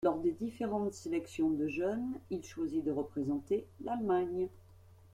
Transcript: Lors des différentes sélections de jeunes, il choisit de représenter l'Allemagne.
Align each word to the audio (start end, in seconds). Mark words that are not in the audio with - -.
Lors 0.03 0.17
des 0.17 0.31
différentes 0.31 0.95
sélections 0.95 1.51
de 1.51 1.67
jeunes, 1.67 2.13
il 2.31 2.43
choisit 2.43 2.83
de 2.83 2.89
représenter 2.91 3.67
l'Allemagne. 3.83 4.47